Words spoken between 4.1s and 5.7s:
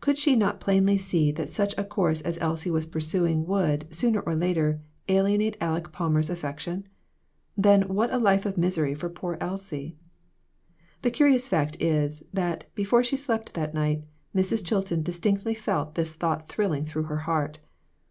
or later, alienate